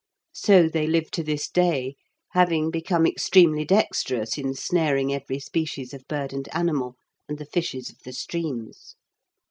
[0.33, 1.95] So they live to this day,
[2.31, 6.95] having become extremely dexterous in snaring every species of bird and animal,
[7.29, 8.95] and the fishes of the streams.